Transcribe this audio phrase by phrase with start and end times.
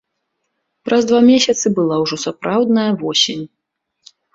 [0.89, 3.51] Праз два месяцы была ўжо сапраўдная восень.